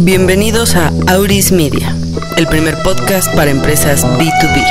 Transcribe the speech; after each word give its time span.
Bienvenidos 0.00 0.74
a 0.74 0.92
Auris 1.06 1.52
Media, 1.52 1.96
el 2.36 2.46
primer 2.48 2.76
podcast 2.82 3.34
para 3.34 3.50
empresas 3.50 4.04
B2B. 4.04 4.62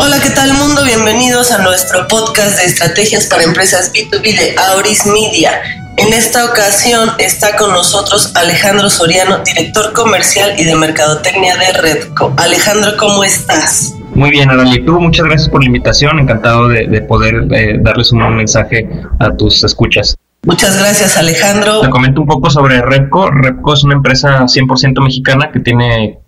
Hola, 0.00 0.20
¿qué 0.20 0.30
tal 0.30 0.52
mundo? 0.54 0.82
Bienvenidos 0.82 1.52
a 1.52 1.58
nuestro 1.58 2.08
podcast 2.08 2.58
de 2.58 2.64
estrategias 2.64 3.26
para 3.26 3.44
empresas 3.44 3.92
B2B 3.92 4.36
de 4.36 4.56
Auris 4.58 5.06
Media. 5.06 5.62
En 5.96 6.12
esta 6.12 6.46
ocasión 6.46 7.12
está 7.18 7.56
con 7.56 7.72
nosotros 7.72 8.32
Alejandro 8.34 8.90
Soriano, 8.90 9.44
director 9.44 9.92
comercial 9.92 10.58
y 10.58 10.64
de 10.64 10.74
mercadotecnia 10.74 11.56
de 11.56 11.72
Redco. 11.74 12.34
Alejandro, 12.36 12.96
¿cómo 12.96 13.22
estás? 13.22 13.94
Muy 14.14 14.30
bien, 14.30 14.50
Arali, 14.50 14.84
tú 14.84 15.00
muchas 15.00 15.26
gracias 15.26 15.48
por 15.48 15.62
la 15.62 15.66
invitación, 15.66 16.18
encantado 16.18 16.68
de, 16.68 17.00
poder 17.02 17.46
eh, 17.52 17.78
darles 17.80 18.12
un 18.12 18.36
mensaje 18.36 18.88
a 19.18 19.34
tus 19.36 19.62
escuchas. 19.64 20.16
Muchas 20.44 20.78
gracias, 20.78 21.16
Alejandro. 21.18 21.80
Te 21.80 21.90
comento 21.90 22.22
un 22.22 22.26
poco 22.26 22.48
sobre 22.48 22.80
Repco. 22.80 23.30
Repco 23.30 23.74
es 23.74 23.84
una 23.84 23.94
empresa 23.94 24.40
100% 24.44 25.02
mexicana 25.02 25.50
que 25.52 25.60
tiene 25.60 26.18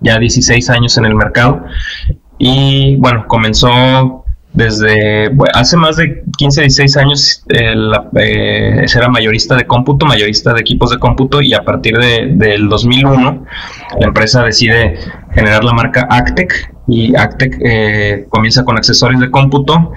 ya 0.00 0.18
16 0.18 0.68
años 0.70 0.98
en 0.98 1.06
el 1.06 1.14
mercado 1.14 1.64
y 2.38 2.96
bueno, 2.96 3.24
comenzó 3.28 4.21
desde 4.54 5.30
hace 5.54 5.76
más 5.76 5.96
de 5.96 6.22
15, 6.36 6.62
16 6.62 6.96
años 6.98 7.44
eh, 7.48 7.74
eh, 8.16 8.84
era 8.94 9.08
mayorista 9.08 9.56
de 9.56 9.66
cómputo, 9.66 10.04
mayorista 10.04 10.52
de 10.52 10.60
equipos 10.60 10.90
de 10.90 10.98
cómputo 10.98 11.40
y 11.40 11.54
a 11.54 11.62
partir 11.62 11.96
de, 11.96 12.32
del 12.34 12.68
2001 12.68 13.46
la 13.98 14.06
empresa 14.06 14.42
decide 14.44 14.98
generar 15.34 15.64
la 15.64 15.72
marca 15.72 16.06
Actec 16.10 16.74
y 16.86 17.16
Actec 17.16 17.58
eh, 17.64 18.26
comienza 18.28 18.64
con 18.64 18.76
accesorios 18.76 19.20
de 19.20 19.30
cómputo, 19.30 19.92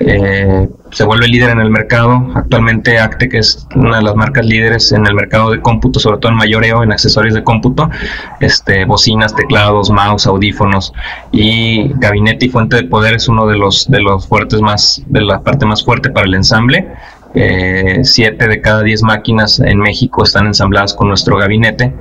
eh, 0.00 0.68
se 0.90 1.04
vuelve 1.04 1.28
líder 1.28 1.50
en 1.50 1.60
el 1.60 1.70
mercado. 1.70 2.30
Actualmente 2.34 2.98
Actec 2.98 3.34
es 3.34 3.66
una 3.74 3.96
de 3.96 4.02
las 4.02 4.14
marcas 4.14 4.46
líderes 4.46 4.92
en 4.92 5.06
el 5.06 5.14
mercado 5.14 5.50
de 5.50 5.60
cómputo, 5.60 5.98
sobre 6.00 6.18
todo 6.18 6.32
en 6.32 6.38
mayoreo, 6.38 6.82
en 6.82 6.92
accesorios 6.92 7.34
de 7.34 7.42
cómputo, 7.42 7.90
este, 8.40 8.84
bocinas, 8.84 9.34
teclados, 9.34 9.90
mouse, 9.90 10.26
audífonos 10.26 10.92
y 11.32 11.92
gabinete 11.94 12.46
y 12.46 12.48
fuente 12.48 12.76
de 12.76 12.84
poder 12.84 13.14
es 13.14 13.28
uno 13.28 13.46
de 13.46 13.56
los 13.56 13.88
de 13.90 14.00
los 14.00 14.26
fuertes 14.26 14.60
más, 14.60 15.02
de 15.06 15.20
la 15.20 15.40
parte 15.40 15.66
más 15.66 15.84
fuerte 15.84 16.10
para 16.10 16.26
el 16.26 16.34
ensamble. 16.34 16.88
Eh, 17.34 18.00
siete 18.04 18.48
de 18.48 18.60
cada 18.60 18.82
diez 18.82 19.02
máquinas 19.02 19.60
en 19.60 19.78
México 19.78 20.24
están 20.24 20.46
ensambladas 20.46 20.94
con 20.94 21.08
nuestro 21.08 21.36
gabinete 21.36 21.92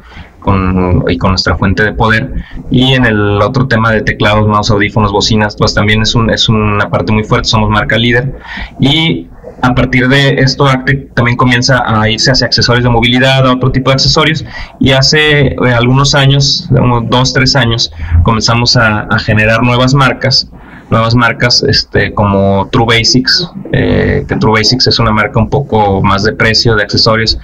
y 1.08 1.18
con 1.18 1.32
nuestra 1.32 1.58
fuente 1.58 1.84
de 1.84 1.94
poder. 1.94 2.32
Y 2.72 2.94
en 2.94 3.06
el 3.06 3.42
otro 3.42 3.68
tema 3.68 3.92
de 3.92 4.02
teclados, 4.02 4.48
mouse, 4.48 4.72
audífonos, 4.72 5.12
bocinas, 5.12 5.56
pues 5.56 5.74
también 5.74 6.02
es, 6.02 6.16
un, 6.16 6.30
es 6.30 6.48
una 6.50 6.90
parte 6.90 7.12
muy 7.12 7.24
fuerte, 7.24 7.50
somos 7.50 7.70
marca 7.70 7.98
líder. 7.98 8.34
Y 8.80 9.28
a 9.62 9.74
partir 9.74 10.08
de 10.08 10.36
esto, 10.36 10.68
Acte 10.68 11.10
también 11.16 11.36
comienza 11.36 11.84
a 11.86 12.10
irse 12.10 12.32
hacia 12.32 12.46
accesorios 12.46 12.84
de 12.84 12.90
movilidad, 12.90 13.48
a 13.48 13.54
otro 13.54 13.72
tipo 13.72 13.90
de 13.90 13.96
accesorios. 13.96 14.46
Y 14.80 14.92
hace 14.92 15.48
eh, 15.48 15.58
algunos 15.76 16.14
años, 16.16 16.68
unos 16.70 17.10
dos, 17.10 17.34
tres 17.34 17.56
años, 17.56 17.92
comenzamos 18.24 18.78
a, 18.78 19.08
generar 19.20 19.64
nuevas 19.64 19.94
marcas 19.94 20.50
nuevas 20.90 21.16
marcas 21.16 21.64
este, 21.68 22.14
como 22.14 22.70
True 22.72 22.86
Basics, 22.86 23.52
eh, 23.74 24.24
que 24.26 24.36
True 24.38 24.54
Basics 24.54 24.88
es 24.88 25.00
una 25.00 25.12
marca 25.12 25.38
un 25.38 25.50
poco 25.50 26.02
más 26.02 26.24
de 26.24 26.32
precio, 26.32 26.76
de 26.76 26.84
accesorios, 26.84 27.38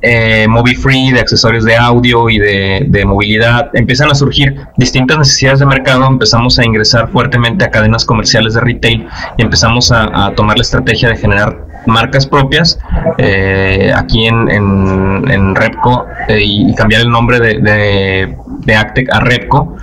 eh, 0.00 0.46
Movie 0.48 0.76
Free, 0.76 1.10
de 1.10 1.20
accesorios 1.20 1.64
de 1.64 1.76
audio 1.76 2.28
y 2.28 2.38
de, 2.38 3.04
movilidad, 3.04 3.70
empiezan 3.74 4.10
a 4.10 4.14
surgir 4.14 4.56
distintas 4.76 5.18
necesidades 5.18 5.60
de 5.60 5.66
mercado, 5.66 6.06
empezamos 6.06 6.58
a 6.58 6.64
ingresar 6.64 7.08
fuertemente 7.10 7.64
a 7.64 7.70
cadenas 7.70 8.04
comerciales 8.04 8.54
de 8.54 8.60
retail 8.60 9.08
y 9.36 9.42
empezamos 9.42 9.90
a, 9.92 10.32
tomar 10.36 10.56
la 10.56 10.62
estrategia 10.62 11.08
de 11.08 11.16
generar 11.16 11.66
marcas 11.86 12.26
propias 12.26 12.78
eh, 13.16 13.92
aquí 13.94 14.26
en, 14.26 15.54
Repco 15.54 16.06
eh, 16.28 16.40
y 16.42 16.74
cambiar 16.74 17.02
el 17.02 17.10
nombre 17.10 17.40
de, 17.40 17.58
de, 17.58 18.36
de, 18.60 18.76
Actec 18.76 19.12
a 19.12 19.20
Repco 19.20 19.76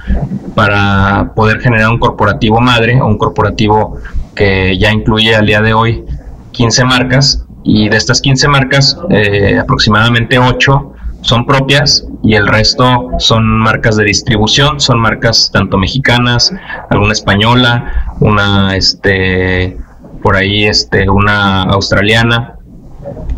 para 0.54 1.32
poder 1.36 1.60
generar 1.60 1.90
un 1.90 2.00
corporativo 2.00 2.62
madre 2.62 3.02
o 3.02 3.08
un 3.08 3.18
corporativo 3.18 3.98
que 4.36 4.78
ya 4.78 4.92
incluye 4.92 5.36
al 5.36 5.46
día 5.46 5.62
de 5.62 5.74
hoy 5.74 6.06
15 6.52 6.86
marcas 6.86 7.45
y 7.66 7.90
de 7.90 7.98
estas 7.98 8.22
15 8.22 8.48
marcas, 8.48 8.98
eh, 9.10 9.58
aproximadamente 9.60 10.38
8 10.38 10.94
son 11.22 11.46
propias 11.48 12.06
y 12.24 12.36
el 12.36 12.48
resto 12.48 13.10
son 13.18 13.46
marcas 13.58 13.98
de 13.98 14.04
distribución, 14.04 14.80
son 14.80 15.00
marcas 15.00 15.50
tanto 15.52 15.78
mexicanas, 15.78 16.54
alguna 16.92 17.14
española, 17.14 18.14
una 18.20 18.76
este 18.76 19.78
por 20.22 20.36
ahí 20.36 20.66
este 20.66 21.10
una 21.10 21.64
australiana. 21.64 22.55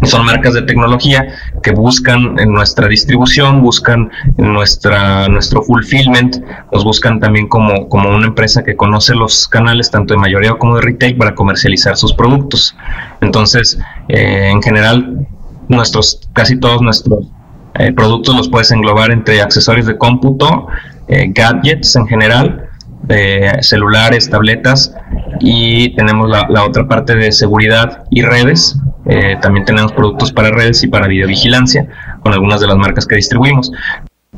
Son 0.03 0.25
marcas 0.25 0.53
de 0.53 0.61
tecnología 0.61 1.27
que 1.63 1.71
buscan 1.71 2.37
en 2.39 2.53
nuestra 2.53 2.87
distribución, 2.87 3.61
buscan 3.61 4.11
en 4.37 4.53
nuestra, 4.53 5.27
nuestro 5.27 5.63
fulfillment, 5.63 6.37
nos 6.71 6.83
buscan 6.83 7.19
también 7.19 7.47
como, 7.47 7.89
como 7.89 8.09
una 8.09 8.27
empresa 8.27 8.63
que 8.63 8.75
conoce 8.75 9.15
los 9.15 9.47
canales 9.47 9.89
tanto 9.89 10.13
de 10.13 10.19
mayoría 10.19 10.53
como 10.53 10.75
de 10.75 10.81
retail 10.81 11.17
para 11.17 11.33
comercializar 11.33 11.97
sus 11.97 12.13
productos. 12.13 12.75
Entonces, 13.21 13.79
eh, 14.07 14.49
en 14.51 14.61
general, 14.61 15.27
nuestros, 15.67 16.29
casi 16.33 16.59
todos 16.59 16.81
nuestros 16.81 17.25
eh, 17.79 17.91
productos 17.91 18.35
los 18.35 18.49
puedes 18.49 18.71
englobar 18.71 19.11
entre 19.11 19.41
accesorios 19.41 19.87
de 19.87 19.97
cómputo, 19.97 20.67
eh, 21.07 21.31
gadgets 21.33 21.95
en 21.95 22.07
general, 22.07 22.66
celulares, 23.61 24.29
tabletas 24.29 24.93
y 25.39 25.95
tenemos 25.95 26.29
la, 26.29 26.63
otra 26.63 26.87
parte 26.87 27.15
de 27.15 27.31
seguridad 27.31 28.03
y 28.09 28.21
redes. 28.21 28.77
también 29.41 29.65
tenemos 29.65 29.91
productos 29.93 30.31
para 30.31 30.49
redes 30.51 30.83
y 30.83 30.87
para 30.87 31.07
videovigilancia 31.07 31.87
con 32.21 32.33
algunas 32.33 32.59
de 32.59 32.67
las 32.67 32.77
marcas 32.77 33.05
que 33.05 33.15
distribuimos. 33.15 33.71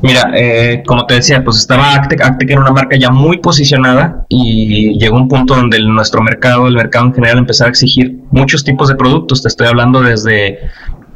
Mira, 0.02 0.30
eh, 0.34 0.82
como 0.86 1.04
te 1.04 1.14
decía, 1.14 1.44
pues 1.44 1.58
estaba 1.58 1.94
Actec, 1.94 2.22
Actec 2.22 2.50
era 2.50 2.60
una 2.60 2.70
marca 2.70 2.96
ya 2.96 3.10
muy 3.10 3.38
posicionada 3.38 4.24
y 4.28 4.98
llegó 4.98 5.16
un 5.16 5.28
punto 5.28 5.54
donde 5.54 5.78
nuestro 5.80 6.22
mercado, 6.22 6.68
el 6.68 6.74
mercado 6.74 7.06
en 7.06 7.14
general, 7.14 7.38
empezó 7.38 7.66
a 7.66 7.68
exigir 7.68 8.18
muchos 8.30 8.64
tipos 8.64 8.88
de 8.88 8.94
productos. 8.94 9.42
Te 9.42 9.48
estoy 9.48 9.66
hablando 9.66 10.00
desde 10.00 10.58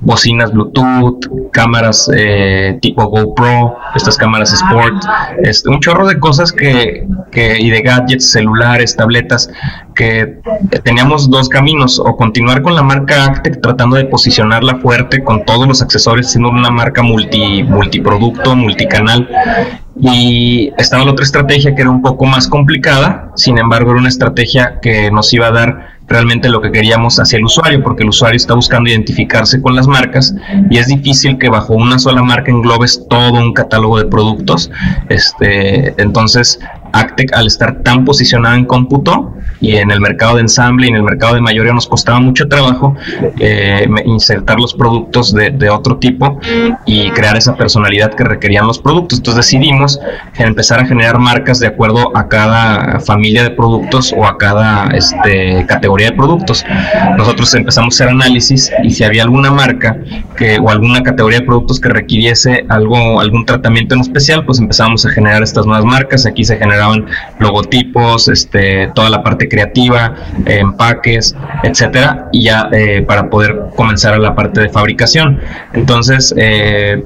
bocinas 0.04 0.52
Bluetooth, 0.52 1.50
cámaras 1.50 2.10
eh, 2.14 2.78
tipo 2.80 3.06
GoPro, 3.06 3.76
estas 3.94 4.16
cámaras 4.16 4.52
Sport, 4.52 5.04
este, 5.42 5.68
un 5.68 5.80
chorro 5.80 6.06
de 6.06 6.18
cosas 6.18 6.52
que, 6.52 7.06
que, 7.30 7.56
y 7.58 7.70
de 7.70 7.80
gadgets, 7.80 8.30
celulares, 8.30 8.96
tabletas, 8.96 9.50
que 9.94 10.40
teníamos 10.82 11.30
dos 11.30 11.48
caminos, 11.48 11.98
o 11.98 12.16
continuar 12.16 12.62
con 12.62 12.74
la 12.74 12.82
marca 12.82 13.24
Actec 13.24 13.60
tratando 13.60 13.96
de 13.96 14.04
posicionarla 14.04 14.76
fuerte 14.76 15.22
con 15.22 15.44
todos 15.44 15.66
los 15.66 15.80
accesorios, 15.80 16.30
siendo 16.30 16.50
una 16.50 16.70
marca 16.70 17.02
multi, 17.02 17.62
multiproducto, 17.62 18.54
multicanal, 18.56 19.28
y 20.00 20.72
estaba 20.76 21.04
la 21.04 21.12
otra 21.12 21.24
estrategia 21.24 21.74
que 21.74 21.82
era 21.82 21.90
un 21.90 22.02
poco 22.02 22.26
más 22.26 22.48
complicada, 22.48 23.30
sin 23.36 23.58
embargo 23.58 23.92
era 23.92 24.00
una 24.00 24.08
estrategia 24.08 24.80
que 24.82 25.10
nos 25.10 25.32
iba 25.32 25.46
a 25.46 25.52
dar 25.52 25.93
realmente 26.06 26.48
lo 26.48 26.60
que 26.60 26.70
queríamos 26.70 27.18
hacia 27.18 27.38
el 27.38 27.44
usuario, 27.44 27.82
porque 27.82 28.02
el 28.02 28.10
usuario 28.10 28.36
está 28.36 28.54
buscando 28.54 28.90
identificarse 28.90 29.60
con 29.60 29.74
las 29.74 29.86
marcas 29.86 30.34
y 30.70 30.78
es 30.78 30.86
difícil 30.86 31.38
que 31.38 31.48
bajo 31.48 31.74
una 31.74 31.98
sola 31.98 32.22
marca 32.22 32.50
englobes 32.50 33.06
todo 33.08 33.32
un 33.32 33.52
catálogo 33.52 33.98
de 33.98 34.06
productos. 34.06 34.70
Este, 35.08 36.00
entonces, 36.00 36.58
Actec, 36.94 37.32
al 37.34 37.46
estar 37.46 37.82
tan 37.82 38.04
posicionada 38.04 38.56
en 38.56 38.64
cómputo 38.64 39.34
y 39.60 39.76
en 39.76 39.90
el 39.90 40.00
mercado 40.00 40.36
de 40.36 40.42
ensamble 40.42 40.86
y 40.86 40.90
en 40.90 40.96
el 40.96 41.02
mercado 41.02 41.34
de 41.34 41.40
mayoría, 41.40 41.72
nos 41.72 41.86
costaba 41.86 42.20
mucho 42.20 42.46
trabajo 42.48 42.94
eh, 43.38 43.86
insertar 44.04 44.60
los 44.60 44.74
productos 44.74 45.32
de, 45.32 45.50
de, 45.50 45.70
otro 45.70 45.96
tipo 45.98 46.38
y 46.86 47.10
crear 47.10 47.36
esa 47.36 47.56
personalidad 47.56 48.12
que 48.14 48.24
requerían 48.24 48.66
los 48.66 48.78
productos. 48.78 49.18
Entonces 49.18 49.46
decidimos 49.46 49.98
empezar 50.36 50.80
a 50.80 50.86
generar 50.86 51.18
marcas 51.18 51.60
de 51.60 51.66
acuerdo 51.66 52.16
a 52.16 52.28
cada 52.28 53.00
familia 53.00 53.42
de 53.42 53.50
productos 53.50 54.14
o 54.16 54.26
a 54.26 54.36
cada 54.38 54.88
este, 54.88 55.64
categoría 55.66 56.10
de 56.10 56.16
productos. 56.16 56.64
Nosotros 57.16 57.54
empezamos 57.54 57.94
a 57.94 58.04
hacer 58.04 58.14
análisis 58.14 58.70
y 58.82 58.90
si 58.90 59.04
había 59.04 59.22
alguna 59.22 59.50
marca 59.50 59.96
que, 60.36 60.58
o 60.58 60.68
alguna 60.70 61.02
categoría 61.02 61.40
de 61.40 61.46
productos 61.46 61.80
que 61.80 61.88
requiriese 61.88 62.64
algo, 62.68 63.20
algún 63.20 63.44
tratamiento 63.46 63.94
en 63.94 64.02
especial, 64.02 64.44
pues 64.44 64.58
empezamos 64.58 65.04
a 65.06 65.10
generar 65.10 65.42
estas 65.42 65.66
nuevas 65.66 65.84
marcas. 65.84 66.26
Aquí 66.26 66.44
se 66.44 66.56
genera 66.56 66.83
logotipos, 67.38 68.28
este, 68.28 68.90
toda 68.94 69.10
la 69.10 69.22
parte 69.22 69.48
creativa, 69.48 70.14
empaques, 70.46 71.34
etcétera, 71.62 72.28
y 72.32 72.44
ya 72.44 72.68
eh, 72.72 73.02
para 73.02 73.28
poder 73.30 73.66
comenzar 73.76 74.14
a 74.14 74.18
la 74.18 74.34
parte 74.34 74.60
de 74.60 74.68
fabricación. 74.68 75.40
Entonces, 75.72 76.34
eh, 76.36 77.04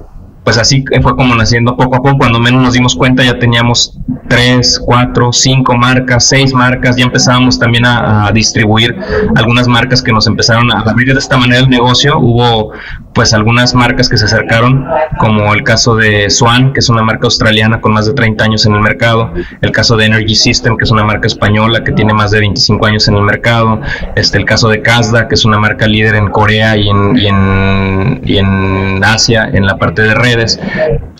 pues 0.48 0.56
así 0.56 0.82
fue 1.02 1.14
como 1.14 1.34
naciendo 1.34 1.76
poco 1.76 1.96
a 1.96 1.98
poco. 1.98 2.16
Cuando 2.16 2.40
menos 2.40 2.62
nos 2.62 2.72
dimos 2.72 2.96
cuenta 2.96 3.22
ya 3.22 3.38
teníamos 3.38 3.98
tres, 4.28 4.80
cuatro, 4.82 5.30
cinco 5.30 5.76
marcas, 5.76 6.26
seis 6.26 6.54
marcas. 6.54 6.96
Ya 6.96 7.04
empezábamos 7.04 7.58
también 7.58 7.84
a, 7.84 8.30
distribuir 8.32 8.96
algunas 9.36 9.68
marcas 9.68 10.00
que 10.00 10.10
nos 10.10 10.26
empezaron 10.26 10.72
a 10.72 10.80
abrir 10.80 11.12
de 11.12 11.18
esta 11.18 11.36
manera 11.36 11.60
el 11.60 11.68
negocio. 11.68 12.18
Hubo 12.18 12.72
pues 13.18 13.34
algunas 13.34 13.74
marcas 13.74 14.08
que 14.08 14.16
se 14.16 14.26
acercaron, 14.26 14.86
como 15.18 15.52
el 15.52 15.64
caso 15.64 15.96
de 15.96 16.30
Swan, 16.30 16.72
que 16.72 16.78
es 16.78 16.88
una 16.88 17.02
marca 17.02 17.24
australiana 17.24 17.80
con 17.80 17.92
más 17.92 18.06
de 18.06 18.12
30 18.12 18.44
años 18.44 18.64
en 18.64 18.74
el 18.74 18.80
mercado, 18.80 19.32
el 19.60 19.72
caso 19.72 19.96
de 19.96 20.04
Energy 20.04 20.36
System, 20.36 20.76
que 20.76 20.84
es 20.84 20.92
una 20.92 21.02
marca 21.02 21.26
española 21.26 21.82
que 21.82 21.90
tiene 21.90 22.14
más 22.14 22.30
de 22.30 22.38
25 22.38 22.86
años 22.86 23.08
en 23.08 23.16
el 23.16 23.22
mercado, 23.22 23.80
este, 24.14 24.38
el 24.38 24.44
caso 24.44 24.68
de 24.68 24.82
Kazda, 24.82 25.26
que 25.26 25.34
es 25.34 25.44
una 25.44 25.58
marca 25.58 25.88
líder 25.88 26.14
en 26.14 26.28
Corea 26.28 26.76
y 26.76 26.88
en, 26.88 27.16
y 27.16 27.26
en, 27.26 28.20
y 28.24 28.38
en 28.38 29.02
Asia 29.02 29.50
en 29.52 29.66
la 29.66 29.76
parte 29.78 30.02
de 30.02 30.14
redes. 30.14 30.60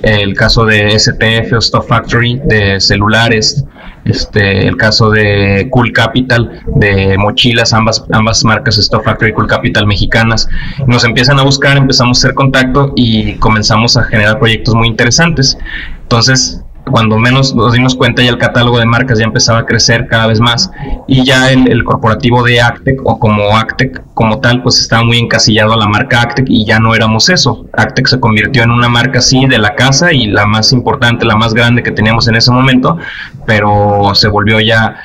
El 0.00 0.34
caso 0.34 0.66
de 0.66 0.96
STF 0.96 1.52
o 1.56 1.60
Stuff 1.60 1.88
Factory 1.88 2.40
de 2.44 2.78
celulares, 2.78 3.64
este, 4.04 4.66
el 4.66 4.76
caso 4.76 5.10
de 5.10 5.68
Cool 5.70 5.92
Capital 5.92 6.62
de 6.76 7.16
mochilas, 7.18 7.72
ambas, 7.72 8.04
ambas 8.12 8.44
marcas 8.44 8.76
Stuff 8.76 9.04
Factory 9.04 9.30
y 9.30 9.34
Cool 9.34 9.46
Capital 9.46 9.86
mexicanas. 9.86 10.48
Nos 10.86 11.04
empiezan 11.04 11.38
a 11.38 11.42
buscar, 11.42 11.76
empezamos 11.76 12.18
a 12.18 12.20
hacer 12.20 12.34
contacto 12.34 12.92
y 12.96 13.34
comenzamos 13.34 13.96
a 13.96 14.04
generar 14.04 14.38
proyectos 14.38 14.74
muy 14.74 14.88
interesantes. 14.88 15.58
Entonces, 16.02 16.62
cuando 16.90 17.18
menos 17.18 17.54
nos 17.54 17.72
dimos 17.72 17.94
cuenta 17.94 18.22
ya 18.22 18.30
el 18.30 18.38
catálogo 18.38 18.78
de 18.78 18.86
marcas 18.86 19.18
ya 19.18 19.24
empezaba 19.24 19.60
a 19.60 19.66
crecer 19.66 20.06
cada 20.06 20.26
vez 20.26 20.40
más 20.40 20.70
y 21.06 21.24
ya 21.24 21.50
el, 21.50 21.84
corporativo 21.84 22.42
de 22.42 22.60
Actec 22.60 23.00
o 23.04 23.18
como 23.18 23.56
Actec 23.56 24.02
como 24.14 24.40
tal 24.40 24.62
pues 24.62 24.80
estaba 24.80 25.04
muy 25.04 25.18
encasillado 25.18 25.72
a 25.72 25.76
la 25.76 25.88
marca 25.88 26.20
Actec 26.20 26.46
y 26.48 26.64
ya 26.64 26.78
no 26.78 26.94
éramos 26.94 27.28
eso. 27.28 27.66
Actec 27.72 28.06
se 28.06 28.20
convirtió 28.20 28.62
en 28.62 28.70
una 28.70 28.88
marca 28.88 29.20
así 29.20 29.46
de 29.46 29.58
la 29.58 29.74
casa 29.74 30.12
y 30.12 30.26
la 30.26 30.46
más 30.46 30.72
importante, 30.72 31.24
la 31.24 31.36
más 31.36 31.54
grande 31.54 31.82
que 31.82 31.92
teníamos 31.92 32.28
en 32.28 32.34
ese 32.34 32.50
momento, 32.50 32.98
pero 33.46 34.10
se 34.14 34.28
volvió 34.28 34.60
ya 34.60 34.96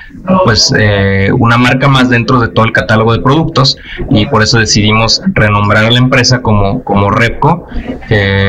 pues 0.44 0.74
eh, 0.78 1.32
una 1.38 1.58
marca 1.58 1.88
más 1.88 2.10
dentro 2.10 2.40
de 2.40 2.50
todo 2.50 2.66
el 2.66 2.72
catálogo 2.72 3.14
de 3.14 3.20
productos 3.20 3.78
y 4.10 4.26
por 4.26 4.44
eso 4.44 4.58
decidimos 4.60 5.22
renombrar 5.34 5.86
a 5.86 5.92
la 5.92 6.00
empresa 6.00 6.42
como, 6.42 6.84
como 6.84 7.12
Repco, 7.12 7.68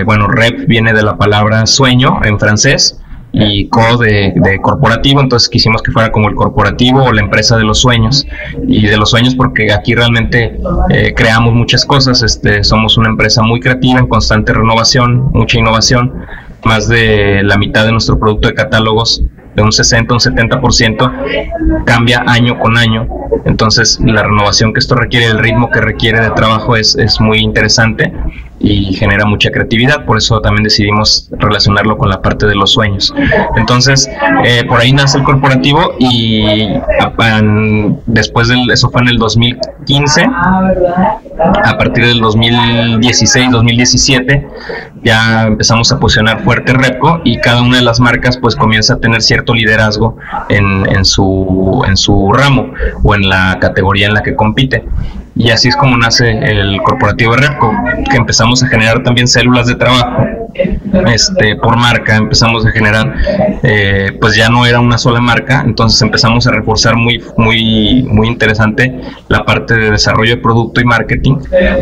bueno, 0.04 0.28
Rep 0.28 0.66
viene 0.66 0.92
de 0.92 1.02
la 1.02 1.16
palabra 1.16 1.66
sueño 1.66 2.20
en 2.24 2.38
francés 2.38 3.00
y 3.34 3.68
co 3.68 3.96
de, 3.96 4.32
corporativo, 4.62 5.20
entonces 5.20 5.48
quisimos 5.48 5.82
que 5.82 5.90
fuera 5.90 6.12
como 6.12 6.28
el 6.28 6.36
corporativo 6.36 7.02
o 7.02 7.12
la 7.12 7.20
empresa 7.20 7.56
de 7.56 7.64
los 7.64 7.80
sueños 7.80 8.26
y 8.66 8.86
de 8.86 8.96
los 8.96 9.10
sueños 9.10 9.34
porque 9.34 9.72
aquí 9.72 9.94
realmente 9.94 10.58
eh, 10.90 11.12
creamos 11.14 11.52
muchas 11.52 11.84
cosas, 11.84 12.22
este, 12.22 12.62
somos 12.62 12.96
una 12.96 13.08
empresa 13.08 13.42
muy 13.42 13.60
creativa 13.60 13.98
en 13.98 14.06
constante 14.06 14.52
renovación, 14.52 15.30
mucha 15.32 15.58
innovación, 15.58 16.12
más 16.64 16.88
de 16.88 17.42
la 17.42 17.56
mitad 17.58 17.84
de 17.84 17.92
nuestro 17.92 18.18
producto 18.18 18.48
de 18.48 18.54
catálogos 18.54 19.22
de 19.54 19.62
un 19.62 19.72
60 19.72 20.14
un 20.14 20.20
70% 20.20 21.84
cambia 21.84 22.24
año 22.26 22.58
con 22.58 22.76
año. 22.76 23.08
Entonces, 23.44 24.00
la 24.04 24.22
renovación 24.22 24.72
que 24.72 24.80
esto 24.80 24.94
requiere, 24.94 25.26
el 25.26 25.38
ritmo 25.38 25.70
que 25.70 25.80
requiere 25.80 26.20
de 26.20 26.30
trabajo 26.30 26.76
es, 26.76 26.96
es 26.96 27.20
muy 27.20 27.38
interesante 27.38 28.12
y 28.60 28.94
genera 28.94 29.26
mucha 29.26 29.50
creatividad, 29.50 30.04
por 30.04 30.16
eso 30.16 30.40
también 30.40 30.64
decidimos 30.64 31.28
relacionarlo 31.32 31.98
con 31.98 32.08
la 32.08 32.22
parte 32.22 32.46
de 32.46 32.54
los 32.54 32.72
sueños. 32.72 33.12
Entonces, 33.56 34.08
eh, 34.44 34.64
por 34.66 34.80
ahí 34.80 34.92
nace 34.92 35.18
el 35.18 35.24
corporativo 35.24 35.94
y 35.98 36.68
después 38.06 38.48
de 38.48 38.56
eso 38.72 38.90
fue 38.90 39.02
en 39.02 39.08
el 39.08 39.18
2015, 39.18 40.24
a 40.24 41.76
partir 41.78 42.06
del 42.06 42.20
2016, 42.20 43.50
2017, 43.50 44.46
ya 45.02 45.42
empezamos 45.42 45.92
a 45.92 45.98
posicionar 45.98 46.42
fuerte 46.42 46.72
Repco 46.72 47.20
y 47.24 47.38
cada 47.38 47.62
una 47.62 47.76
de 47.76 47.82
las 47.82 48.00
marcas 48.00 48.38
pues 48.38 48.56
comienza 48.56 48.94
a 48.94 48.98
tener 48.98 49.20
cierto 49.22 49.54
liderazgo 49.54 50.16
en, 50.48 50.88
en, 50.90 51.04
su, 51.04 51.84
en 51.86 51.96
su 51.96 52.32
ramo 52.32 52.72
o 53.02 53.14
en 53.14 53.28
la 53.28 53.58
categoría 53.60 54.06
en 54.06 54.14
la 54.14 54.22
que 54.22 54.34
compite. 54.34 54.84
Y 55.36 55.50
así 55.50 55.68
es 55.68 55.76
como 55.76 55.96
nace 55.96 56.30
el 56.30 56.80
corporativo 56.82 57.34
Repco, 57.34 57.72
que 58.10 58.16
empezamos 58.16 58.62
a 58.62 58.68
generar 58.68 59.02
también 59.02 59.26
células 59.26 59.66
de 59.66 59.74
trabajo 59.74 60.26
este, 61.06 61.56
por 61.56 61.76
marca, 61.76 62.16
empezamos 62.16 62.66
a 62.66 62.70
generar, 62.70 63.14
eh, 63.62 64.16
pues 64.20 64.36
ya 64.36 64.48
no 64.48 64.66
era 64.66 64.80
una 64.80 64.98
sola 64.98 65.20
marca, 65.20 65.62
entonces 65.66 66.00
empezamos 66.02 66.46
a 66.46 66.52
reforzar 66.52 66.96
muy, 66.96 67.22
muy, 67.36 68.02
muy 68.02 68.28
interesante 68.28 69.00
la 69.28 69.44
parte 69.44 69.74
de 69.74 69.90
desarrollo 69.90 70.36
de 70.36 70.42
producto 70.42 70.80
y 70.80 70.84
marketing 70.84 71.36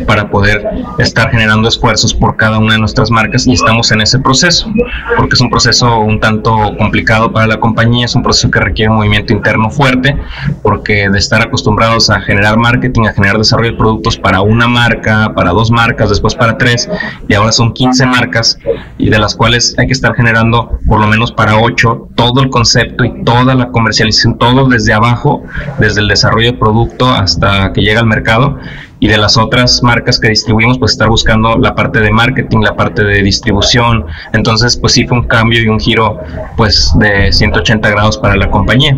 para 0.07 0.31
poder 0.31 0.69
estar 0.99 1.31
generando 1.31 1.69
esfuerzos 1.69 2.15
por 2.15 2.37
cada 2.37 2.59
una 2.59 2.75
de 2.75 2.79
nuestras 2.79 3.11
marcas 3.11 3.47
y 3.47 3.53
estamos 3.53 3.91
en 3.93 4.01
ese 4.01 4.19
proceso, 4.19 4.71
porque 5.17 5.35
es 5.35 5.41
un 5.41 5.51
proceso 5.51 6.01
un 6.01 6.21
tanto 6.21 6.77
complicado 6.79 7.33
para 7.33 7.47
la 7.47 7.59
compañía, 7.59 8.07
es 8.07 8.15
un 8.15 8.23
proceso 8.23 8.51
que 8.51 8.61
requiere 8.61 8.91
un 8.91 8.97
movimiento 8.97 9.33
interno 9.33 9.71
fuerte, 9.71 10.17
porque 10.63 11.09
de 11.09 11.19
estar 11.19 11.43
acostumbrados 11.43 12.11
a 12.11 12.21
generar 12.21 12.57
marketing, 12.57 13.07
a 13.07 13.13
generar 13.13 13.39
desarrollo 13.39 13.73
de 13.73 13.77
productos 13.77 14.17
para 14.17 14.41
una 14.41 14.69
marca, 14.69 15.33
para 15.35 15.51
dos 15.51 15.71
marcas, 15.71 16.09
después 16.11 16.35
para 16.35 16.59
tres, 16.59 16.89
y 17.29 17.35
ahora 17.35 17.53
son 17.53 17.73
15 17.73 18.07
marcas 18.07 18.59
y 18.99 19.11
de 19.13 19.19
las 19.19 19.35
cuales 19.35 19.75
hay 19.77 19.87
que 19.87 19.93
estar 19.93 20.15
generando 20.15 20.79
por 20.89 20.99
lo 20.99 21.07
menos 21.07 21.33
para 21.33 21.59
ocho 21.59 22.09
todo 22.15 22.41
el 22.41 22.49
concepto 22.49 23.05
y 23.05 23.23
toda 23.25 23.55
la 23.55 23.69
comercialización, 23.69 24.39
todo 24.39 24.67
desde 24.67 24.95
abajo, 24.95 25.43
desde 25.79 26.01
el 26.01 26.09
desarrollo 26.09 26.53
de 26.53 26.59
producto 26.59 27.11
hasta 27.11 27.75
que 27.75 27.83
llega 27.83 28.01
al 28.01 28.07
mercado 28.07 28.57
y 29.01 29.09
de 29.09 29.19
las 29.19 29.37
otras 29.37 29.83
marcas 29.83 30.19
que 30.19 30.31
distribuimos, 30.31 30.79
pues 30.79 30.93
estar 30.93 31.11
buscando 31.11 31.59
la 31.59 31.75
parte 31.75 32.01
de 32.01 32.11
marketing, 32.11 32.61
la 32.61 32.75
parte 32.75 33.05
de 33.05 33.23
distribución. 33.23 34.07
Entonces, 34.33 34.79
pues 34.79 34.95
sí 34.95 35.07
fue 35.07 35.19
un 35.19 35.25
cambio 35.25 35.61
y 35.61 35.69
un 35.69 35.79
giro 35.79 36.19
pues 36.57 36.91
de 36.99 37.31
180 37.33 37.91
grados 37.91 38.17
para 38.17 38.37
la 38.37 38.51
compañía. 38.51 38.97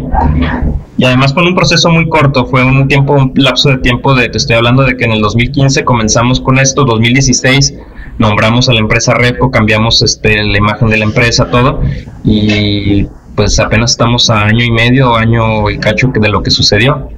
Y 0.97 1.05
además 1.05 1.33
con 1.33 1.45
un 1.45 1.57
proceso 1.57 1.91
muy 1.91 2.09
corto, 2.09 2.47
fue 2.47 2.63
un 2.63 2.87
tiempo, 2.87 3.15
un 3.15 3.33
lapso 3.35 3.71
de 3.71 3.79
tiempo 3.79 4.15
de, 4.15 4.29
te 4.29 4.39
estoy 4.39 4.55
hablando 4.55 4.85
de 4.85 4.97
que 4.97 5.07
en 5.07 5.13
el 5.13 5.21
2015 5.21 5.85
comenzamos 5.85 6.41
con 6.41 6.61
esto, 6.61 6.85
2016 6.85 7.75
nombramos 8.19 8.69
a 8.69 8.73
la 8.73 8.81
empresa 8.81 9.15
Repco, 9.15 9.51
cambiamos 9.51 10.03
este, 10.03 10.43
la 10.43 10.59
imagen 10.59 10.89
de 10.89 10.99
la 10.99 11.05
empresa, 11.05 11.51
todo, 11.51 11.83
y 12.25 13.07
pues 13.35 13.59
apenas 13.59 13.93
estamos 13.93 14.31
a 14.31 14.43
año 14.43 14.65
y 14.65 14.71
medio, 14.71 15.17
año 15.17 15.69
y 15.71 15.79
cacho 15.79 16.11
de 16.15 16.29
lo 16.29 16.43
que 16.43 16.51
sucedió. 16.51 17.11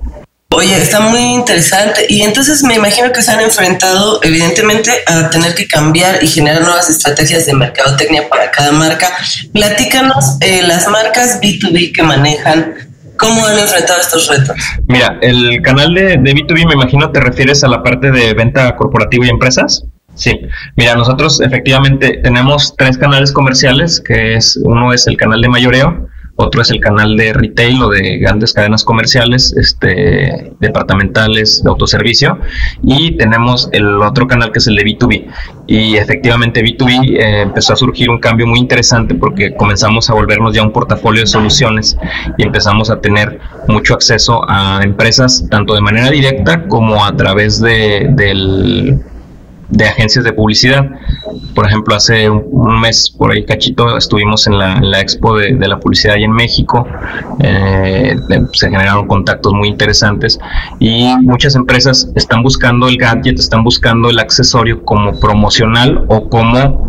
Oye, 0.51 0.75
está 0.77 1.01
muy 1.01 1.21
interesante. 1.21 2.07
Y 2.09 2.23
entonces 2.23 2.63
me 2.63 2.77
imagino 2.77 3.13
que 3.13 3.21
se 3.21 3.31
han 3.31 3.41
enfrentado, 3.41 4.21
evidentemente, 4.23 4.91
a 5.07 5.29
tener 5.29 5.55
que 5.55 5.67
cambiar 5.67 6.23
y 6.23 6.29
generar 6.29 6.63
nuevas 6.63 6.89
estrategias 6.89 7.47
de 7.47 7.55
mercadotecnia 7.55 8.29
para 8.29 8.51
cada 8.51 8.73
marca. 8.73 9.09
Platícanos 9.53 10.39
eh, 10.41 10.63
las 10.63 10.89
marcas 10.89 11.41
B2B 11.43 11.93
que 11.93 12.03
manejan. 12.03 12.75
¿Cómo 13.19 13.45
han 13.47 13.59
enfrentado 13.59 14.01
estos 14.01 14.29
retos? 14.29 14.57
Mira, 14.87 15.19
el 15.21 15.61
canal 15.63 15.95
de, 15.95 16.19
de 16.19 16.35
B2B, 16.35 16.67
me 16.67 16.75
imagino, 16.75 17.11
te 17.11 17.21
refieres 17.21 17.65
a 17.65 17.69
la 17.69 17.83
parte 17.83 18.11
de 18.11 18.33
venta 18.35 18.75
corporativa 18.77 19.27
y 19.27 19.31
empresas. 19.31 19.85
Sí, 20.17 20.41
mira, 20.77 20.95
nosotros 20.95 21.41
efectivamente 21.43 22.21
tenemos 22.23 22.75
tres 22.77 22.97
canales 22.97 23.33
comerciales, 23.33 24.01
que 24.01 24.35
es 24.35 24.59
uno 24.65 24.93
es 24.95 25.07
el 25.07 25.17
canal 25.19 25.43
de 25.43 25.49
mayoreo, 25.49 26.09
otro 26.37 26.63
es 26.63 26.71
el 26.71 26.81
canal 26.81 27.17
de 27.17 27.33
retail 27.33 27.83
o 27.83 27.91
de 27.91 28.19
grandes 28.19 28.53
cadenas 28.55 28.83
comerciales, 28.83 29.55
este, 29.57 30.53
departamentales 30.61 31.63
de 31.63 31.69
autoservicio, 31.69 32.39
y 32.83 33.17
tenemos 33.19 33.69
el 33.73 34.03
otro 34.03 34.27
canal 34.27 34.53
que 34.53 34.59
es 34.59 34.67
el 34.67 34.77
de 34.77 34.85
B2B. 34.85 35.27
Y 35.67 35.97
efectivamente 35.97 36.63
B2B 36.63 37.19
eh, 37.19 37.41
empezó 37.43 37.73
a 37.73 37.77
surgir 37.77 38.09
un 38.09 38.19
cambio 38.19 38.47
muy 38.47 38.59
interesante 38.59 39.15
porque 39.15 39.55
comenzamos 39.55 40.09
a 40.09 40.15
volvernos 40.15 40.55
ya 40.55 40.63
un 40.63 40.73
portafolio 40.73 41.23
de 41.23 41.27
soluciones 41.27 41.97
y 42.39 42.45
empezamos 42.45 42.91
a 42.91 43.01
tener 43.01 43.39
mucho 43.69 43.95
acceso 43.95 44.43
a 44.49 44.81
empresas 44.83 45.47
tanto 45.51 45.75
de 45.75 45.81
manera 45.83 46.11
directa 46.11 46.67
como 46.69 47.05
a 47.05 47.17
través 47.17 47.61
de, 47.61 48.09
del 48.13 49.01
de 49.69 49.85
agencias 49.85 50.25
de 50.25 50.33
publicidad. 50.33 50.85
Por 51.55 51.67
ejemplo, 51.67 51.95
hace 51.95 52.29
un, 52.29 52.81
mes 52.81 53.11
por 53.11 53.33
ahí 53.33 53.45
cachito 53.45 53.97
estuvimos 53.97 54.47
en 54.47 54.59
la, 54.59 55.01
expo 55.01 55.37
de, 55.37 55.57
la 55.57 55.79
publicidad 55.79 56.17
ahí 56.17 56.25
en 56.25 56.33
México. 56.33 56.87
Eh, 57.41 58.17
se 58.53 58.71
generaron 58.71 59.07
contactos 59.07 59.53
muy 59.53 59.69
interesantes 59.69 60.39
y 60.79 61.15
muchas 61.23 61.55
empresas 61.55 62.11
están 62.15 62.43
buscando 62.43 62.89
el 62.89 62.97
gadget, 62.97 63.39
están 63.39 63.65
buscando 63.65 64.11
el 64.11 64.19
accesorio 64.19 64.83
como 64.85 65.19
promocional 65.19 66.05
o 66.09 66.29
como 66.29 66.87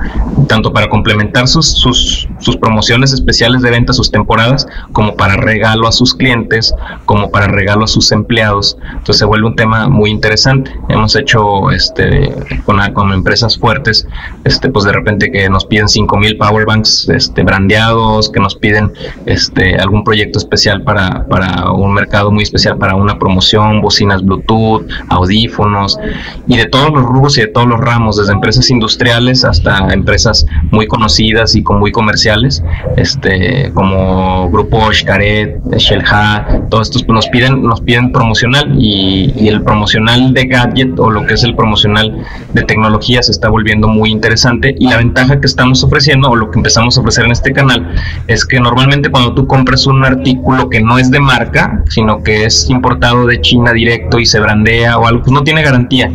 tanto 0.48 0.74
para 0.74 0.90
complementar 0.90 1.48
sus, 1.48 1.72
sus, 1.72 2.28
sus 2.40 2.58
promociones 2.58 3.14
especiales 3.14 3.62
de 3.62 3.72
venta, 3.72 3.94
sus 3.94 4.12
temporadas, 4.12 4.68
como 4.92 5.16
para 5.16 5.36
regalo 5.38 5.88
a 5.88 5.92
sus 5.92 6.14
clientes, 6.14 6.74
como 7.06 7.32
para 7.32 7.48
regalo 7.48 7.86
a 7.86 7.88
sus 7.88 8.12
empleados. 8.12 8.78
Entonces 8.92 9.18
se 9.18 9.26
vuelve 9.26 9.48
un 9.48 9.56
tema 9.56 9.88
muy 9.88 10.10
interesante. 10.10 10.72
Hemos 10.90 11.16
hecho 11.16 11.72
este 11.72 12.34
con, 12.66 12.80
con 12.94 13.14
empresas 13.14 13.58
fuertes 13.58 14.08
este, 14.44 14.70
pues 14.70 14.86
de 14.86 14.94
repente 14.94 15.32
que 15.32 15.50
nos 15.50 15.66
piden 15.66 15.88
5000 15.88 16.38
powerbanks 16.38 17.10
este, 17.10 17.44
brandeados, 17.44 18.30
que 18.30 18.40
nos 18.40 18.56
piden 18.56 18.92
este, 19.26 19.76
algún 19.76 20.04
proyecto 20.04 20.40
especial 20.40 20.84
para, 20.84 21.26
para 21.28 21.72
un 21.72 21.94
mercado 21.94 22.32
muy 22.32 22.44
especial, 22.44 22.78
para 22.78 22.96
una 22.96 23.20
promoción, 23.20 23.82
bocinas 23.82 24.24
Bluetooth, 24.24 24.88
audífonos, 25.10 26.00
y 26.48 26.58
de 26.58 26.66
todos 26.66 26.92
los 26.92 27.04
rubros 27.04 27.38
y 27.38 27.42
de 27.42 27.48
todos 27.48 27.68
los 27.68 27.80
ramos, 27.80 28.18
desde 28.18 28.34
empresas 28.34 28.70
industriales 28.70 29.44
hasta 29.44 29.94
empresas 29.94 30.46
muy 30.72 30.88
conocidas 30.88 31.56
y 31.56 31.64
con 31.64 31.80
muy 31.80 31.92
comerciales, 31.92 32.64
este, 32.96 33.72
como 33.74 34.50
Grupo 34.50 34.92
Xcaret, 34.92 35.60
Shelha, 35.78 36.64
todos 36.70 36.88
estos 36.88 37.04
pues, 37.04 37.16
nos 37.16 37.28
piden, 37.28 37.64
nos 37.64 37.82
piden 37.82 38.12
promocional 38.12 38.76
y, 38.78 39.34
y 39.36 39.48
el 39.48 39.62
promocional 39.62 40.34
de 40.34 40.46
gadget 40.46 41.00
o 41.00 41.10
lo 41.10 41.26
que 41.26 41.34
es 41.34 41.44
el 41.44 41.56
promocional 41.56 42.26
de 42.54 42.64
tecnología 42.64 43.22
se 43.22 43.32
está 43.32 43.50
volviendo 43.50 43.88
muy 43.88 44.12
interesante 44.18 44.76
y 44.78 44.88
la 44.88 44.98
ventaja 44.98 45.40
que 45.40 45.48
estamos 45.48 45.84
ofreciendo 45.84 46.30
o 46.30 46.36
lo 46.36 46.52
que 46.52 46.60
empezamos 46.60 46.98
a 46.98 47.02
ofrecer 47.02 47.26
en 47.26 47.32
este 47.32 47.54
canal 47.54 47.94
es 48.28 48.46
que 48.46 48.60
normalmente 48.60 49.10
cuando 49.10 49.34
tú 49.34 49.48
compras 49.48 49.88
un 49.88 50.04
artículo 50.04 50.70
que 50.70 50.82
no 50.82 50.98
es 50.98 51.10
de 51.12 51.20
marca, 51.20 51.84
sino 51.90 52.24
que 52.24 52.46
es 52.46 52.70
importado 52.70 53.26
de 53.26 53.40
China 53.42 53.72
directo 53.74 54.20
y 54.20 54.26
se 54.26 54.40
brandea 54.40 54.98
o 54.98 55.08
algo, 55.08 55.22
pues 55.22 55.32
no 55.32 55.44
tiene 55.44 55.64
garantía. 55.64 56.12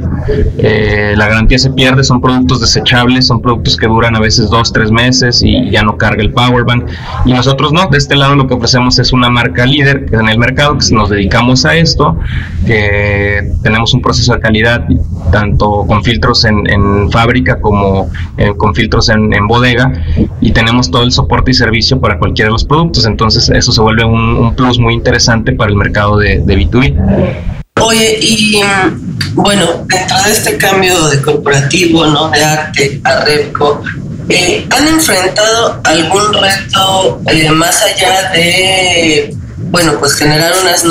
Eh, 0.59 1.15
la 1.17 1.29
garantía 1.29 1.59
se 1.59 1.71
pierde, 1.71 2.05
son 2.05 2.21
productos 2.21 2.61
desechables, 2.61 3.27
son 3.27 3.41
productos 3.41 3.77
que 3.77 3.87
duran 3.87 4.17
a 4.17 4.21
veces 4.21 4.51
dos, 4.51 4.73
tres 4.73 4.91
meses 4.91 5.43
y 5.43 5.71
ya 5.71 5.83
no 5.83 5.97
carga 5.97 6.23
el 6.23 6.33
power 6.33 6.65
bank. 6.65 6.87
Y 7.25 7.33
nosotros 7.33 7.73
no, 7.73 7.89
de 7.89 7.99
este 7.99 8.17
lado 8.17 8.35
lo 8.35 8.47
que 8.47 8.55
ofrecemos 8.55 8.99
es 8.99 9.13
una 9.13 9.31
marca 9.31 9.65
líder 9.67 10.07
en 10.13 10.29
el 10.29 10.39
mercado, 10.39 10.77
que 10.79 10.95
nos 10.95 11.11
dedicamos 11.11 11.65
a 11.65 11.77
esto, 11.77 12.19
que 12.67 13.53
tenemos 13.63 13.95
un 13.95 14.03
proceso 14.03 14.35
de 14.35 14.41
calidad 14.41 14.87
tanto 15.31 15.85
con 15.87 16.03
filtros 16.03 16.45
en, 16.45 17.11
fábrica 17.11 17.61
como 17.61 17.92
eh, 18.37 18.53
con 18.57 18.75
filtros 18.75 19.09
en, 19.09 19.31
bodega 19.47 19.93
y 20.41 20.53
tenemos 20.53 20.91
todo 20.91 21.03
el 21.03 21.13
soporte 21.13 21.51
y 21.51 21.55
servicio 21.55 22.01
para 22.01 22.19
cualquiera 22.19 22.49
de 22.49 22.53
los 22.53 22.65
productos. 22.65 23.07
Entonces 23.07 23.49
eso 23.51 23.73
se 23.73 23.81
vuelve 23.81 24.05
un, 24.05 24.55
plus 24.55 24.79
muy 24.79 24.95
interesante 24.95 25.53
para 25.53 25.71
el 25.71 25.77
mercado 25.77 26.19
de, 26.19 26.41
de 26.41 26.57
B2B. 26.59 27.53
Oye, 27.81 28.19
y 28.21 28.61
bueno, 29.35 29.67
dentro 29.87 30.17
de 30.25 30.31
este 30.31 30.57
cambio 30.57 31.09
de 31.09 31.21
corporativo, 31.23 32.07
¿no? 32.07 32.29
De 32.31 32.45
arte 32.45 33.01
a 33.05 33.25
Repco, 33.25 33.83
eh, 34.29 34.67
¿han 34.71 34.89
enfrentado 34.89 35.81
algún 35.85 36.33
reto 36.33 37.21
eh, 37.27 37.51
más 37.51 37.83
allá 37.83 38.31
de 38.33 39.35
bueno, 39.73 39.95
pues 39.99 40.15
generar 40.15 40.53
unas 40.63 40.85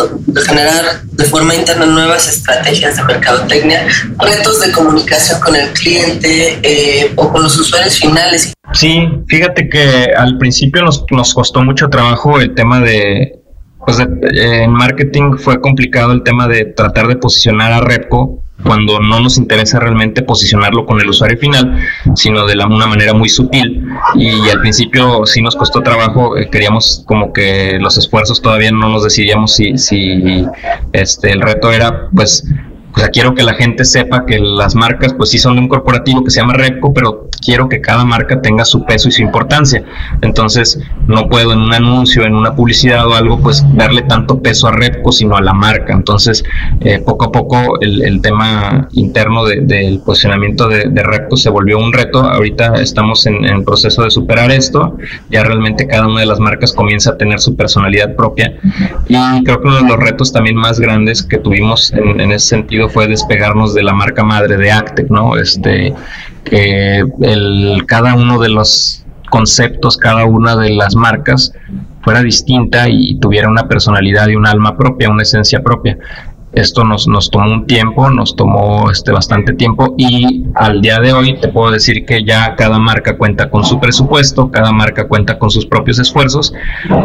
generar 0.48 1.04
de 1.04 1.24
forma 1.26 1.54
interna 1.54 1.86
nuevas 1.86 2.28
estrategias 2.28 2.98
de 2.98 3.04
mercadotecnia, 3.04 3.86
retos 4.18 4.60
de 4.60 4.72
comunicación 4.72 5.40
con 5.40 5.56
el 5.56 5.70
cliente 5.70 6.60
eh, 6.64 7.14
o 7.16 7.32
con 7.32 7.44
los 7.44 7.56
usuarios 7.58 8.00
finales. 8.00 8.54
Sí, 8.74 9.08
fíjate 9.28 9.70
que 9.70 10.12
al 10.18 10.40
principio 10.40 10.82
nos, 10.82 11.06
nos 11.12 11.34
costó 11.34 11.64
mucho 11.64 11.90
trabajo 11.90 12.40
el 12.40 12.56
tema 12.56 12.80
de, 12.82 13.40
pues 13.86 14.00
en 14.00 14.72
marketing 14.72 15.38
fue 15.38 15.62
complicado 15.62 16.12
el 16.12 16.24
tema 16.24 16.48
de 16.48 16.66
tratar 16.66 17.08
de 17.08 17.18
posicionar 17.18 17.72
a 17.72 17.82
Repco 17.82 18.44
cuando 18.64 19.00
no 19.00 19.20
nos 19.20 19.38
interesa 19.38 19.80
realmente 19.80 20.22
posicionarlo 20.22 20.86
con 20.86 21.00
el 21.02 21.10
usuario 21.10 21.38
final, 21.38 21.78
sino 22.16 22.46
de 22.46 22.56
la, 22.56 22.68
una 22.68 22.88
manera 22.88 23.14
muy 23.14 23.30
sutil. 23.30 23.86
Y, 24.16 24.50
al 24.50 24.60
principio 24.60 25.26
sí 25.26 25.42
nos 25.42 25.56
costó 25.56 25.82
trabajo, 25.82 26.38
eh, 26.38 26.50
queríamos 26.50 27.04
como 27.06 27.32
que 27.32 27.78
los 27.80 27.98
esfuerzos 27.98 28.42
todavía 28.42 28.72
no 28.72 28.90
nos 28.90 29.04
decidíamos 29.04 29.56
si, 29.56 29.78
si 29.78 30.46
este, 30.92 31.32
el 31.32 31.42
reto 31.42 31.72
era 31.72 32.10
pues 32.14 32.46
o 32.94 33.00
sea, 33.00 33.10
quiero 33.10 33.34
que 33.34 33.44
la 33.44 33.54
gente 33.54 33.86
sepa 33.86 34.26
que 34.26 34.38
las 34.40 34.76
marcas, 34.76 35.14
pues 35.14 35.30
sí 35.30 35.38
son 35.38 35.56
de 35.56 35.62
un 35.62 35.68
corporativo 35.68 36.24
que 36.24 36.30
se 36.30 36.42
llama 36.42 36.54
Repco, 36.54 36.94
pero 36.94 37.30
quiero 37.42 37.70
que 37.70 37.80
cada 37.80 38.04
marca 38.04 38.42
tenga 38.42 38.66
su 38.66 38.86
peso 38.86 39.08
y 39.08 39.12
su 39.12 39.22
importancia. 39.22 39.84
Entonces, 40.22 40.80
no 41.08 41.30
puedo 41.30 41.54
en 41.54 41.60
un 41.60 41.74
anuncio, 41.74 42.26
en 42.26 42.36
una 42.36 42.54
publicidad 42.54 43.08
o 43.08 43.16
algo, 43.16 43.40
pues 43.40 43.64
darle 43.74 44.02
tanto 44.04 44.42
peso 44.42 44.68
a 44.68 44.72
Repco, 44.72 45.12
sino 45.12 45.38
a 45.38 45.42
la 45.42 45.54
marca. 45.54 45.94
Entonces, 45.94 46.44
eh, 46.82 47.00
poco 47.00 47.26
a 47.26 47.32
poco 47.32 47.80
el, 47.82 48.22
tema 48.22 48.88
interno 48.92 49.46
del 49.46 50.00
posicionamiento 50.00 50.68
de, 50.68 50.90
de, 50.90 51.04
Repco 51.04 51.38
se 51.38 51.50
volvió 51.50 51.80
un 51.80 51.94
reto. 51.94 52.20
Ahorita 52.20 52.76
estamos 52.76 53.26
en, 53.26 53.46
el 53.46 53.64
proceso 53.64 54.04
de 54.04 54.12
superar 54.12 54.52
esto. 54.52 54.98
Ya 55.30 55.44
realmente 55.44 55.88
cada 55.88 56.08
una 56.08 56.20
de 56.20 56.26
las 56.26 56.40
marcas 56.40 56.74
comienza 56.74 57.12
a 57.12 57.18
tener 57.18 57.40
su 57.40 57.56
personalidad 57.56 58.16
propia. 58.16 58.54
Y 59.08 59.44
creo 59.44 59.62
que 59.62 59.68
uno 59.68 59.78
de 59.78 59.88
los 59.88 59.98
retos 59.98 60.32
también 60.32 60.56
más 60.56 60.80
grandes 60.80 61.24
que 61.24 61.38
tuvimos 61.38 61.92
en, 61.94 62.20
en 62.20 62.32
ese 62.32 62.48
sentido 62.48 62.81
fue 62.90 63.08
despegarnos 63.08 63.74
de 63.74 63.84
la 63.84 63.94
marca 63.94 64.24
madre 64.24 64.58
de 64.58 64.72
Actec, 64.72 65.10
¿no? 65.10 65.38
Este, 65.38 65.94
que 66.44 67.06
cada 67.88 68.16
uno 68.16 68.40
de 68.40 68.50
los 68.50 69.06
conceptos, 69.30 69.98
cada 69.98 70.26
una 70.26 70.56
de 70.56 70.72
las 70.72 70.96
marcas 70.96 71.54
fuera 72.02 72.22
distinta 72.22 72.90
y 72.90 73.20
tuviera 73.20 73.50
una 73.50 73.68
personalidad 73.68 74.28
y 74.28 74.36
un 74.36 74.46
alma 74.46 74.78
propia, 74.78 75.10
una 75.10 75.24
esencia 75.24 75.62
propia. 75.62 75.98
Esto 76.54 76.84
nos, 76.84 77.08
nos 77.08 77.32
tomó 77.32 77.54
un 77.54 77.66
tiempo, 77.66 78.10
nos 78.10 78.36
tomó 78.36 78.92
este, 78.92 79.12
bastante 79.12 79.54
tiempo 79.54 79.96
y 79.98 80.46
al 80.56 80.82
día 80.82 81.00
de 81.00 81.14
hoy 81.14 81.40
te 81.40 81.48
puedo 81.48 81.72
decir 81.72 82.06
que 82.06 82.26
ya 82.26 82.56
cada 82.56 82.78
marca 82.78 83.18
cuenta 83.18 83.50
con 83.50 83.64
su 83.64 83.80
presupuesto, 83.80 84.52
cada 84.52 84.72
marca 84.74 85.08
cuenta 85.08 85.40
con 85.40 85.50
sus 85.50 85.66
propios 85.66 86.00
esfuerzos, 86.00 86.54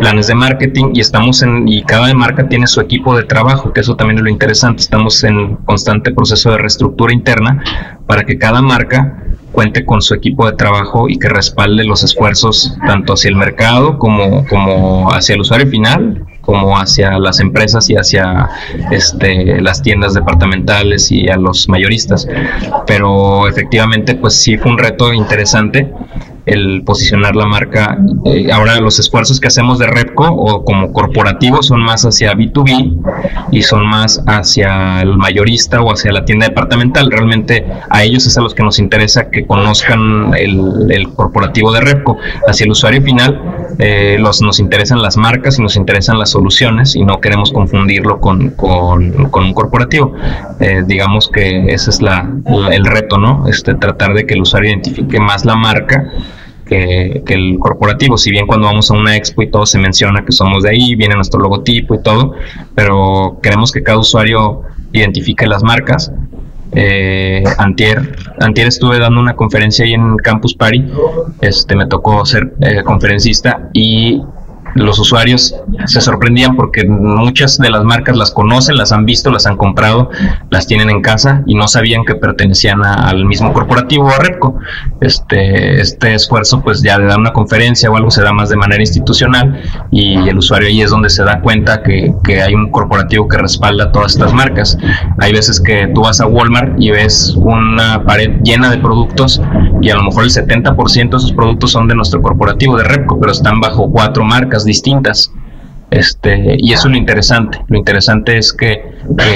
planes 0.01 0.27
de 0.27 0.35
marketing 0.35 0.93
y 0.95 1.01
estamos 1.01 1.43
en 1.43 1.69
y 1.69 1.83
cada 1.83 2.13
marca 2.13 2.49
tiene 2.49 2.67
su 2.67 2.81
equipo 2.81 3.17
de 3.17 3.23
trabajo, 3.23 3.73
que 3.73 3.81
eso 3.81 3.95
también 3.95 4.19
es 4.19 4.25
lo 4.25 4.31
interesante. 4.31 4.83
Estamos 4.83 5.23
en 5.23 5.57
constante 5.57 6.13
proceso 6.13 6.51
de 6.51 6.59
reestructura 6.59 7.13
interna 7.13 7.63
para 8.07 8.25
que 8.25 8.39
cada 8.39 8.61
marca 8.63 9.23
cuente 9.53 9.87
con 9.87 10.03
su 10.03 10.13
equipo 10.13 10.45
de 10.45 10.57
trabajo 10.57 11.09
y 11.09 11.19
que 11.19 11.29
respalde 11.29 11.85
los 11.85 12.03
esfuerzos 12.05 12.77
tanto 12.87 13.15
hacia 13.15 13.31
el 13.31 13.37
mercado 13.37 13.99
como, 13.99 14.45
como 14.49 15.11
hacia 15.13 15.35
el 15.35 15.41
usuario 15.41 15.69
final 15.69 16.27
como 16.47 16.79
hacia 16.79 17.19
las 17.19 17.41
empresas 17.41 17.91
y 17.91 17.97
hacia 17.97 18.49
este, 18.91 19.61
las 19.61 19.83
tiendas 19.83 20.15
departamentales 20.15 21.11
y 21.11 21.29
a 21.29 21.37
los 21.37 21.69
mayoristas. 21.69 22.27
Pero 22.87 23.49
efectivamente, 23.49 24.15
pues 24.15 24.41
sí 24.41 24.57
fue 24.57 24.71
un 24.71 24.79
reto 24.79 25.13
interesante 25.13 25.93
el 26.47 26.83
posicionar 26.85 27.35
la 27.35 27.45
marca. 27.45 27.99
Eh, 28.25 28.51
ahora 28.53 28.81
los 28.81 28.99
esfuerzos 29.01 29.41
que 29.41 29.49
hacemos 29.49 29.81
de 29.81 29.89
Repco 29.89 30.25
o 30.25 30.65
como 30.65 30.93
corporativo 30.93 31.63
son 31.63 31.81
más 31.81 32.05
hacia 32.05 32.33
B2B 32.35 33.51
y 33.51 33.63
son 33.63 33.87
más 33.87 34.23
hacia 34.27 35.03
el 35.03 35.17
mayorista 35.17 35.81
o 35.83 35.93
hacia 35.93 36.13
la 36.13 36.25
tienda 36.25 36.47
departamental. 36.47 37.11
Realmente 37.11 37.67
a 37.91 38.05
ellos 38.05 38.27
es 38.27 38.39
a 38.39 38.43
los 38.43 38.55
que 38.55 38.63
nos 38.63 38.79
interesa 38.79 39.29
que 39.29 39.45
conozcan 39.45 40.33
el, 40.35 41.09
corporativo 41.17 41.73
de 41.73 41.81
Repco. 41.81 42.17
Hacia 42.49 42.65
el 42.65 42.71
usuario 42.71 43.03
final 43.03 43.41
eh, 43.79 44.17
los, 44.21 44.41
nos 44.41 44.61
interesan 44.61 45.03
las 45.03 45.17
marcas 45.17 45.59
y 45.59 45.63
nos 45.63 45.75
interesan 45.77 46.19
las 46.19 46.31
soluciones 46.31 46.95
y 46.95 47.05
no 47.05 47.21
queremos 47.21 47.51
confundirlo 47.51 48.21
con, 48.21 48.51
con, 48.51 49.15
un 49.19 49.53
corporativo. 49.53 50.15
Eh, 50.61 50.85
digamos 50.87 51.29
que 51.29 51.67
ese 51.67 51.91
es 51.91 52.01
la, 52.01 52.31
el 52.71 52.85
reto, 52.85 53.19
¿no? 53.19 53.49
Este, 53.49 53.75
tratar 53.75 54.15
de 54.15 54.27
que 54.27 54.35
el 54.35 54.43
usuario 54.43 54.71
identifique 54.71 55.19
más 55.19 55.45
la 55.45 55.57
marca 55.57 56.13
que, 56.67 57.23
el 57.27 57.59
corporativo. 57.59 58.19
Si 58.19 58.31
bien 58.31 58.47
cuando 58.47 58.67
vamos 58.67 58.91
a 58.91 58.95
una 58.95 59.17
expo 59.17 59.43
y 59.43 59.51
todo 59.51 59.65
se 59.65 59.79
menciona 59.79 60.25
que 60.25 60.33
somos 60.33 60.65
de 60.65 60.71
ahí, 60.71 60.95
viene 60.95 61.15
nuestro 61.15 61.41
logotipo 61.41 61.95
y 61.95 62.03
todo, 62.03 62.35
pero 62.75 63.39
queremos 63.43 63.73
que 63.73 63.83
cada 63.83 63.99
usuario 63.99 64.63
identifique 64.93 65.47
las 65.47 65.63
marcas. 65.63 66.13
Eh, 66.73 67.45
antier, 67.59 68.17
antier 68.41 68.67
estuve 68.67 68.99
dando 68.99 69.21
una 69.21 69.35
conferencia 69.35 69.85
ahí 69.85 69.95
en 69.95 70.17
Campus 70.17 70.55
Party, 70.55 70.85
este, 71.41 71.77
me 71.77 71.87
tocó 71.87 72.27
ser 72.27 72.55
eh, 72.61 72.83
conferencista 72.83 73.71
y 73.73 74.21
los 74.77 74.99
usuarios 74.99 75.55
se 75.87 76.01
sorprendían 76.01 76.57
porque 76.57 76.87
muchas 76.87 77.59
de 77.59 77.71
las 77.71 77.85
marcas 77.85 78.17
las 78.17 78.31
conocen, 78.31 78.77
las 78.77 78.93
han 78.93 79.05
visto, 79.05 79.31
las 79.31 79.47
han 79.47 79.57
comprado, 79.57 80.11
las 80.51 80.67
tienen 80.67 80.91
en 80.91 81.03
casa 81.03 81.43
y 81.47 81.55
no 81.55 81.69
sabían 81.69 82.05
que 82.05 82.15
pertenecían 82.15 82.85
al 82.85 83.25
mismo 83.25 83.53
corporativo 83.53 84.07
o 84.07 84.11
a 84.11 84.19
Repco. 84.19 84.59
Este, 85.01 85.81
este 85.81 86.15
esfuerzo 86.15 86.63
pues 86.63 86.83
ya 86.83 86.99
de 86.99 87.07
dar 87.07 87.19
una 87.19 87.33
conferencia 87.33 87.91
o 87.91 87.97
algo 87.97 88.11
se 88.11 88.23
da 88.23 88.33
más 88.33 88.49
de 88.49 88.57
manera 88.57 88.83
institucional 88.83 89.61
y 89.91 90.29
el 90.29 90.39
usuario 90.39 90.69
ahí 90.69 90.83
es 90.83 90.91
donde 90.91 91.11
se 91.11 91.23
da 91.25 91.41
cuenta 91.41 91.83
que, 91.83 92.15
que 92.25 92.43
hay 92.43 92.55
un 92.55 92.71
corporativo 92.71 93.29
que 93.29 93.39
respalda 93.39 93.93
todas 93.93 94.13
estas 94.13 94.33
marcas. 94.33 94.79
Hay 95.19 95.33
veces 95.33 95.61
que 95.61 95.89
tú 95.95 96.03
vas 96.03 96.21
a 96.21 96.27
Walmart 96.27 96.75
y 96.79 96.91
ves 96.91 97.35
una 97.37 98.05
pared 98.05 98.41
llena 98.43 98.71
de 98.71 98.79
productos 98.79 99.41
y 99.81 99.91
a 99.91 99.97
lo 99.97 100.05
mejor 100.05 100.25
el 100.25 100.31
70% 100.31 101.11
de 101.11 101.17
esos 101.17 101.33
productos 101.33 101.73
son 101.73 101.89
de 101.89 101.95
nuestro 101.95 102.23
corporativo 102.23 102.77
de 102.77 102.85
Repco, 102.85 103.19
pero 103.19 103.33
están 103.33 103.61
bajo 103.61 103.91
cuatro 103.91 104.25
marcas 104.25 104.65
distintas. 104.67 105.31
Este, 105.91 106.57
y 106.59 106.73
eso 106.73 106.89
es 106.89 106.93
lo 106.93 106.97
interesante. 106.99 107.59
Lo 107.69 107.79
interesante 107.79 108.37
es 108.39 108.53
que, 108.53 108.83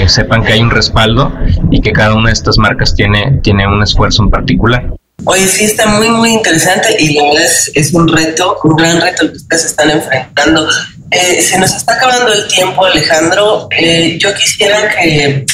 sepan 0.07 0.43
que 0.43 0.53
hay 0.53 0.61
un 0.61 0.69
respaldo 0.69 1.33
y 1.71 1.81
que 1.81 1.91
cada 1.91 2.13
una 2.13 2.27
de 2.27 2.33
estas 2.33 2.57
marcas 2.57 2.93
tiene, 2.93 3.39
tiene 3.41 3.67
un 3.67 3.81
esfuerzo 3.81 4.23
en 4.23 4.29
particular. 4.29 4.93
Oye, 5.25 5.47
sí, 5.47 5.65
está 5.65 5.87
muy, 5.87 6.09
muy 6.09 6.31
interesante 6.31 6.95
y 6.99 7.13
la 7.13 7.23
verdad 7.23 7.43
es, 7.75 7.93
un 7.93 8.07
reto, 8.07 8.57
un 8.63 8.75
gran 8.75 8.99
reto 8.99 9.31
que 9.31 9.37
ustedes 9.37 9.65
están 9.65 9.91
enfrentando. 9.91 10.67
Eh, 11.11 11.41
se 11.41 11.59
nos 11.59 11.73
está 11.75 11.93
acabando 11.93 12.33
el 12.33 12.47
tiempo, 12.47 12.85
Alejandro. 12.85 13.67
Eh, 13.77 14.17
yo 14.19 14.33
quisiera 14.33 14.89
que 14.89 15.45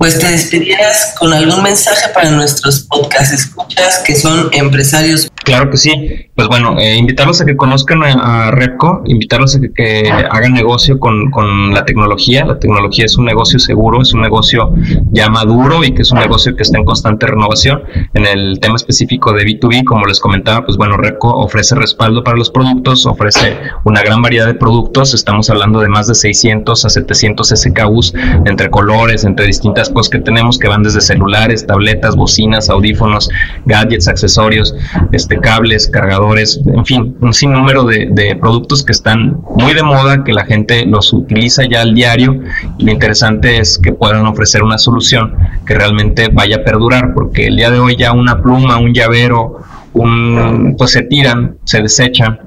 pues 0.00 0.18
te 0.18 0.28
despidieras 0.28 1.14
con 1.18 1.30
algún 1.34 1.62
mensaje 1.62 2.08
para 2.14 2.30
nuestros 2.30 2.86
podcast 2.88 3.34
escuchas 3.34 4.02
que 4.06 4.16
son 4.16 4.48
empresarios. 4.52 5.30
Claro 5.44 5.68
que 5.68 5.76
sí. 5.76 6.26
Pues 6.34 6.48
bueno, 6.48 6.78
eh, 6.78 6.96
invitarlos 6.96 7.42
a 7.42 7.44
que 7.44 7.54
conozcan 7.54 8.02
a, 8.02 8.50
Repco, 8.50 9.02
invitarlos 9.04 9.56
a 9.56 9.60
que, 9.60 10.10
hagan 10.30 10.54
negocio 10.54 10.98
con, 10.98 11.30
con, 11.30 11.74
la 11.74 11.84
tecnología. 11.84 12.46
La 12.46 12.58
tecnología 12.58 13.04
es 13.04 13.18
un 13.18 13.26
negocio 13.26 13.58
seguro, 13.58 14.00
es 14.00 14.14
un 14.14 14.22
negocio 14.22 14.72
ya 15.12 15.28
maduro 15.28 15.84
y 15.84 15.92
que 15.92 16.00
es 16.00 16.10
un 16.12 16.18
negocio 16.18 16.56
que 16.56 16.62
está 16.62 16.78
en 16.78 16.84
constante 16.86 17.26
renovación. 17.26 17.82
En 18.14 18.24
el 18.24 18.58
tema 18.58 18.76
específico 18.76 19.34
de 19.34 19.44
B2B, 19.44 19.84
como 19.84 20.06
les 20.06 20.18
comentaba, 20.18 20.64
pues 20.64 20.78
bueno, 20.78 20.96
Repco 20.96 21.28
ofrece 21.28 21.74
respaldo 21.74 22.24
para 22.24 22.38
los 22.38 22.48
productos, 22.48 23.04
ofrece 23.04 23.58
una 23.84 24.00
gran 24.02 24.22
variedad 24.22 24.46
de 24.46 24.54
productos. 24.54 25.12
Estamos 25.12 25.50
hablando 25.50 25.80
de 25.80 25.88
más 25.88 26.06
de 26.06 26.14
600 26.14 26.86
a 26.86 26.88
700 26.88 27.48
SKUs 27.48 28.14
entre 28.46 28.70
colores, 28.70 29.24
entre 29.24 29.46
distintas 29.46 29.89
que 30.10 30.18
tenemos 30.18 30.58
que 30.58 30.68
van 30.68 30.82
desde 30.82 31.00
celulares, 31.00 31.66
tabletas, 31.66 32.16
bocinas, 32.16 32.70
audífonos, 32.70 33.28
gadgets, 33.66 34.08
accesorios, 34.08 34.74
este, 35.12 35.38
cables, 35.38 35.88
cargadores, 35.88 36.60
en 36.66 36.84
fin, 36.86 37.16
un 37.20 37.34
sinnúmero 37.34 37.84
de, 37.84 38.08
de 38.10 38.36
productos 38.36 38.84
que 38.84 38.92
están 38.92 39.40
muy 39.56 39.74
de 39.74 39.82
moda, 39.82 40.24
que 40.24 40.32
la 40.32 40.44
gente 40.44 40.86
los 40.86 41.12
utiliza 41.12 41.64
ya 41.64 41.82
al 41.82 41.94
diario. 41.94 42.40
Y 42.78 42.84
lo 42.84 42.92
interesante 42.92 43.58
es 43.58 43.78
que 43.78 43.92
puedan 43.92 44.26
ofrecer 44.26 44.62
una 44.62 44.78
solución 44.78 45.36
que 45.66 45.74
realmente 45.74 46.28
vaya 46.32 46.56
a 46.56 46.64
perdurar, 46.64 47.12
porque 47.14 47.46
el 47.46 47.56
día 47.56 47.70
de 47.70 47.78
hoy 47.78 47.96
ya 47.96 48.12
una 48.12 48.42
pluma, 48.42 48.78
un 48.78 48.92
llavero, 48.92 49.58
un, 49.92 50.74
pues 50.78 50.92
se 50.92 51.02
tiran, 51.02 51.56
se 51.64 51.82
desechan, 51.82 52.38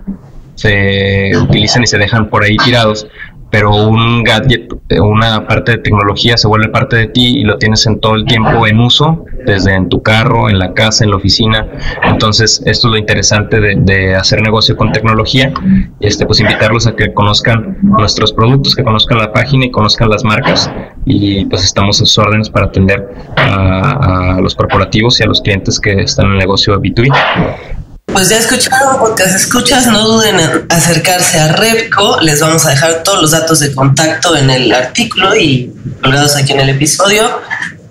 se 0.56 1.32
utilizan 1.38 1.84
y 1.84 1.88
se 1.88 1.98
dejan 1.98 2.30
por 2.30 2.44
ahí 2.44 2.56
tirados 2.58 3.08
pero 3.54 3.70
un 3.76 4.24
gadget, 4.24 4.68
eh, 4.90 5.00
una 5.00 5.48
parte 5.48 5.74
de 5.74 5.78
tecnología 5.78 6.38
se 6.38 6.48
vuelve 6.48 6.70
parte 6.70 6.96
de 6.96 7.06
ti 7.06 7.38
y 7.38 7.44
lo 7.44 7.60
tienes 7.60 7.86
en 7.86 8.00
todo 8.00 8.16
el 8.16 8.26
tiempo 8.26 8.66
en 8.66 8.80
uso, 8.80 9.26
desde 9.46 9.76
en 9.76 9.90
tu 9.90 10.02
carro, 10.02 10.50
en 10.50 10.58
la 10.58 10.74
casa, 10.74 11.04
en 11.04 11.12
la 11.12 11.18
oficina. 11.18 11.68
Entonces, 12.02 12.64
esto 12.66 12.88
es 12.88 12.92
lo 12.92 12.98
interesante 12.98 13.60
de, 13.62 14.16
hacer 14.16 14.42
negocio 14.42 14.76
con 14.76 14.92
tecnología. 14.92 15.54
Este, 16.00 16.26
pues 16.26 16.40
invitarlos 16.40 16.88
a 16.88 16.96
que 16.96 17.14
conozcan 17.14 17.78
nuestros 17.84 18.34
productos, 18.34 18.76
que 18.76 18.84
conozcan 18.84 19.20
la 19.20 19.32
página 19.32 19.66
y 19.66 19.70
conozcan 19.70 20.10
las 20.10 20.24
marcas. 20.24 20.72
Y 21.06 21.46
pues 21.46 21.64
estamos 21.64 22.02
a 22.02 22.06
sus 22.06 22.18
órdenes 22.18 22.50
para 22.50 22.66
atender 22.66 23.08
a, 23.38 24.38
a 24.38 24.42
los 24.42 24.56
corporativos 24.56 25.20
y 25.20 25.26
a 25.26 25.28
los 25.28 25.42
clientes 25.42 25.80
que 25.80 25.92
están 26.02 26.26
en 26.26 26.32
el 26.32 26.38
negocio 26.40 26.76
de 26.76 26.90
B2B. 26.90 27.83
Pues 28.14 28.30
ya 28.30 28.38
escucharon 28.38 29.00
podcast 29.00 29.36
escuchas, 29.36 29.88
no 29.88 30.08
duden 30.08 30.40
en 30.40 30.68
acercarse 30.70 31.40
a 31.40 31.48
Repco, 31.48 32.20
les 32.22 32.40
vamos 32.40 32.64
a 32.66 32.70
dejar 32.70 33.02
todos 33.02 33.20
los 33.20 33.32
datos 33.32 33.60
de 33.60 33.74
contacto 33.74 34.38
en 34.38 34.52
el 34.52 34.72
artículo 34.72 35.36
y 35.36 35.74
colgados 36.02 36.36
aquí 36.36 36.54
en 36.54 36.60
el 36.60 36.70
episodio. 36.70 37.42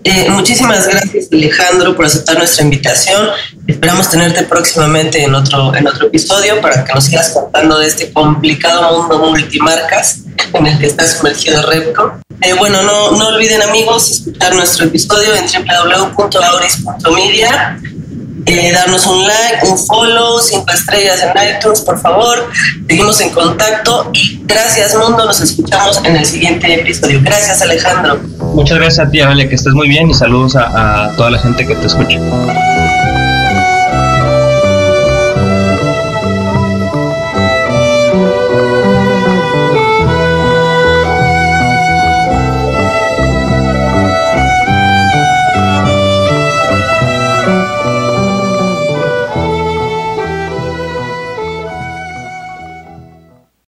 Eh, 0.05 0.31
muchísimas 0.31 0.87
gracias 0.87 1.27
Alejandro 1.33 1.97
por 1.97 2.07
aceptar 2.07 2.39
nuestra 2.39 2.63
invitación. 2.63 3.31
Esperamos 3.67 4.11
tenerte 4.11 4.45
próximamente 4.45 5.25
en 5.25 5.35
otro, 5.35 5.75
en 5.75 5.89
otro 5.89 6.07
episodio 6.07 6.61
para 6.61 6.85
que 6.85 6.95
nos 6.95 7.03
sigas 7.05 7.31
contando 7.31 7.81
de 7.81 7.89
este 7.89 8.13
complicado 8.13 9.01
mundo 9.01 9.19
multimarcas 9.19 10.21
en 10.55 10.67
el 10.67 10.79
que 10.79 10.87
está 10.87 11.05
sumergido 11.05 11.63
Repco. 11.63 12.21
Eh, 12.43 12.55
bueno, 12.55 12.81
no, 12.83 13.17
no 13.17 13.27
olviden 13.29 13.63
amigos 13.63 14.11
escuchar 14.11 14.55
nuestro 14.55 14.87
episodio 14.87 15.35
en 15.35 15.47
www.auris.media 15.47 17.81
eh, 18.47 18.73
darnos 18.73 19.07
un 19.07 19.27
like, 19.27 19.67
un 19.67 19.79
follow, 19.79 20.41
cinco 20.41 20.73
estrellas 20.73 21.23
en 21.23 21.57
iTunes, 21.57 21.81
por 21.81 22.01
favor. 22.01 22.51
Seguimos 22.89 23.21
en 23.21 23.31
contacto 23.31 24.11
y 24.13 24.41
gracias, 24.45 24.95
mundo. 24.95 25.25
Nos 25.25 25.41
escuchamos 25.41 26.01
en 26.05 26.17
el 26.17 26.27
siguiente 26.27 26.81
episodio. 26.81 27.21
Gracias, 27.23 27.63
Alejandro. 27.63 28.21
Muchas 28.55 28.79
gracias 28.79 29.07
a 29.07 29.11
ti, 29.11 29.21
Ale, 29.21 29.49
que 29.49 29.55
estés 29.55 29.73
muy 29.73 29.89
bien 29.89 30.11
y 30.11 30.15
saludos 30.15 30.57
a, 30.57 31.05
a 31.05 31.17
toda 31.17 31.31
la 31.31 31.39
gente 31.39 31.67
que 31.67 31.75
te 31.75 31.87
escucha. 31.87 32.19